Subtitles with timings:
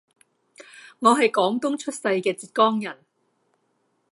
[0.97, 2.97] 我係廣東出世嘅浙江人